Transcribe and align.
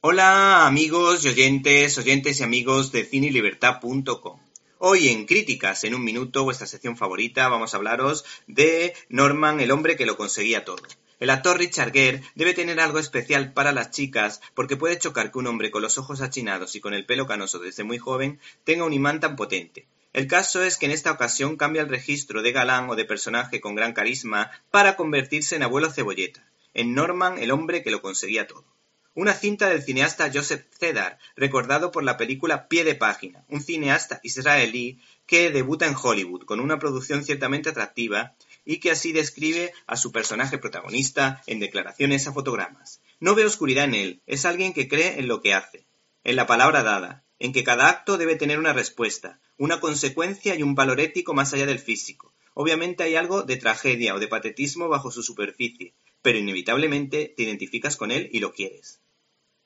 Hola 0.00 0.68
amigos 0.68 1.24
y 1.24 1.28
oyentes, 1.28 1.98
oyentes 1.98 2.38
y 2.38 2.44
amigos 2.44 2.92
de 2.92 3.04
cinelibertad.com. 3.04 4.38
Hoy 4.78 5.08
en 5.08 5.26
Críticas 5.26 5.82
en 5.82 5.96
un 5.96 6.04
minuto, 6.04 6.44
vuestra 6.44 6.68
sección 6.68 6.96
favorita, 6.96 7.48
vamos 7.48 7.74
a 7.74 7.78
hablaros 7.78 8.24
de 8.46 8.94
Norman, 9.08 9.58
el 9.58 9.72
hombre 9.72 9.96
que 9.96 10.06
lo 10.06 10.16
conseguía 10.16 10.64
todo. 10.64 10.84
El 11.18 11.30
actor 11.30 11.58
Richard 11.58 11.90
Gere 11.90 12.22
debe 12.36 12.54
tener 12.54 12.78
algo 12.78 13.00
especial 13.00 13.52
para 13.52 13.72
las 13.72 13.90
chicas 13.90 14.40
porque 14.54 14.76
puede 14.76 15.00
chocar 15.00 15.32
que 15.32 15.38
un 15.38 15.48
hombre 15.48 15.72
con 15.72 15.82
los 15.82 15.98
ojos 15.98 16.20
achinados 16.20 16.76
y 16.76 16.80
con 16.80 16.94
el 16.94 17.04
pelo 17.04 17.26
canoso 17.26 17.58
desde 17.58 17.82
muy 17.82 17.98
joven 17.98 18.38
tenga 18.62 18.84
un 18.84 18.92
imán 18.92 19.18
tan 19.18 19.34
potente. 19.34 19.88
El 20.12 20.28
caso 20.28 20.62
es 20.62 20.76
que 20.76 20.86
en 20.86 20.92
esta 20.92 21.10
ocasión 21.10 21.56
cambia 21.56 21.82
el 21.82 21.88
registro 21.88 22.42
de 22.42 22.52
galán 22.52 22.88
o 22.88 22.94
de 22.94 23.04
personaje 23.04 23.60
con 23.60 23.74
gran 23.74 23.94
carisma 23.94 24.52
para 24.70 24.94
convertirse 24.94 25.56
en 25.56 25.64
abuelo 25.64 25.90
cebolleta, 25.90 26.48
en 26.72 26.94
Norman 26.94 27.38
el 27.38 27.50
hombre 27.50 27.82
que 27.82 27.90
lo 27.90 28.00
conseguía 28.00 28.46
todo. 28.46 28.77
Una 29.20 29.34
cinta 29.34 29.68
del 29.68 29.82
cineasta 29.82 30.30
Joseph 30.32 30.66
Cedar, 30.78 31.18
recordado 31.34 31.90
por 31.90 32.04
la 32.04 32.16
película 32.16 32.68
Pie 32.68 32.84
de 32.84 32.94
Página, 32.94 33.44
un 33.48 33.60
cineasta 33.60 34.20
israelí 34.22 35.00
que 35.26 35.50
debuta 35.50 35.88
en 35.88 35.96
Hollywood 36.00 36.44
con 36.44 36.60
una 36.60 36.78
producción 36.78 37.24
ciertamente 37.24 37.70
atractiva 37.70 38.36
y 38.64 38.78
que 38.78 38.92
así 38.92 39.10
describe 39.10 39.72
a 39.88 39.96
su 39.96 40.12
personaje 40.12 40.56
protagonista 40.58 41.42
en 41.48 41.58
declaraciones 41.58 42.28
a 42.28 42.32
fotogramas. 42.32 43.00
No 43.18 43.34
ve 43.34 43.44
oscuridad 43.44 43.86
en 43.86 43.96
él, 43.96 44.22
es 44.28 44.44
alguien 44.44 44.72
que 44.72 44.86
cree 44.86 45.18
en 45.18 45.26
lo 45.26 45.42
que 45.42 45.52
hace, 45.52 45.84
en 46.22 46.36
la 46.36 46.46
palabra 46.46 46.84
dada, 46.84 47.24
en 47.40 47.52
que 47.52 47.64
cada 47.64 47.88
acto 47.88 48.18
debe 48.18 48.36
tener 48.36 48.60
una 48.60 48.72
respuesta, 48.72 49.40
una 49.56 49.80
consecuencia 49.80 50.54
y 50.54 50.62
un 50.62 50.76
valor 50.76 51.00
ético 51.00 51.34
más 51.34 51.52
allá 51.52 51.66
del 51.66 51.80
físico. 51.80 52.32
Obviamente 52.54 53.02
hay 53.02 53.16
algo 53.16 53.42
de 53.42 53.56
tragedia 53.56 54.14
o 54.14 54.20
de 54.20 54.28
patetismo 54.28 54.88
bajo 54.88 55.10
su 55.10 55.24
superficie, 55.24 55.92
pero 56.22 56.38
inevitablemente 56.38 57.34
te 57.36 57.42
identificas 57.42 57.96
con 57.96 58.12
él 58.12 58.28
y 58.32 58.38
lo 58.38 58.52
quieres. 58.52 59.00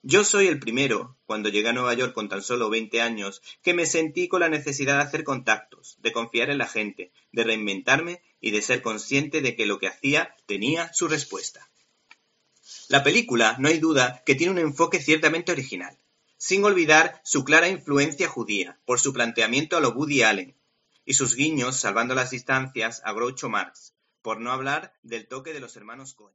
Yo 0.04 0.24
soy 0.24 0.48
el 0.48 0.58
primero, 0.58 1.16
cuando 1.26 1.48
llegué 1.48 1.68
a 1.68 1.72
Nueva 1.72 1.94
York 1.94 2.12
con 2.12 2.28
tan 2.28 2.42
solo 2.42 2.68
20 2.68 3.00
años, 3.00 3.40
que 3.62 3.72
me 3.72 3.86
sentí 3.86 4.26
con 4.26 4.40
la 4.40 4.48
necesidad 4.48 4.96
de 4.96 5.02
hacer 5.02 5.22
contactos, 5.22 5.96
de 6.00 6.12
confiar 6.12 6.50
en 6.50 6.58
la 6.58 6.66
gente, 6.66 7.12
de 7.30 7.44
reinventarme 7.44 8.20
y 8.40 8.50
de 8.50 8.62
ser 8.62 8.82
consciente 8.82 9.42
de 9.42 9.54
que 9.54 9.64
lo 9.64 9.78
que 9.78 9.86
hacía 9.86 10.34
tenía 10.46 10.92
su 10.92 11.06
respuesta. 11.06 11.70
La 12.88 13.04
película, 13.04 13.54
no 13.60 13.68
hay 13.68 13.78
duda, 13.78 14.24
que 14.26 14.34
tiene 14.34 14.50
un 14.50 14.58
enfoque 14.58 15.00
ciertamente 15.00 15.52
original, 15.52 15.96
sin 16.36 16.64
olvidar 16.64 17.20
su 17.22 17.44
clara 17.44 17.68
influencia 17.68 18.26
judía, 18.26 18.80
por 18.84 18.98
su 18.98 19.12
planteamiento 19.12 19.76
a 19.76 19.80
lo 19.80 19.90
Woody 19.90 20.22
Allen, 20.22 20.56
y 21.04 21.14
sus 21.14 21.36
guiños, 21.36 21.78
salvando 21.78 22.16
las 22.16 22.30
distancias, 22.30 23.02
a 23.04 23.12
Groucho 23.12 23.48
Marx, 23.48 23.94
por 24.20 24.40
no 24.40 24.50
hablar 24.50 24.94
del 25.04 25.28
toque 25.28 25.52
de 25.52 25.60
los 25.60 25.76
hermanos 25.76 26.14
Cohen. 26.14 26.34